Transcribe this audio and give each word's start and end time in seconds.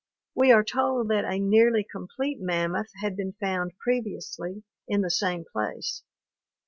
We 0.33 0.51
are 0.51 0.63
told 0.63 1.09
that 1.09 1.25
a 1.25 1.37
nearly 1.37 1.83
complete 1.83 2.39
mammoth 2.41 2.89
had 3.03 3.15
been 3.15 3.33
found 3.33 3.77
previously 3.77 4.63
in 4.87 5.01
the 5.01 5.11
same 5.11 5.45
place. 5.45 6.01